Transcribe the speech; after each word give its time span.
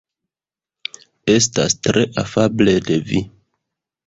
Estas 1.33 1.77
tre 1.89 2.07
afable 2.23 2.75
de 2.89 2.99
vi. 3.13 3.23